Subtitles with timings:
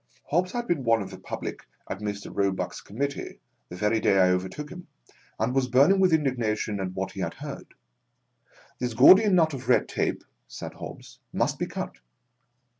[0.31, 2.35] Hobbs had been one of the public at Mr.
[2.35, 3.37] Roebuck's committee,
[3.69, 4.87] the very day I overtook him,
[5.37, 7.67] and was burning with indignation at what he had heard.
[7.67, 7.67] 4>
[8.79, 11.99] This Gordian knot of red tape," said Hobbs, "must be cut.